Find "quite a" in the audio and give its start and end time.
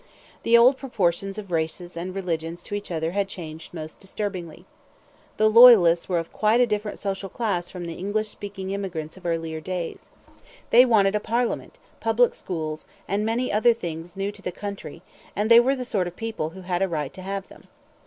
6.33-6.65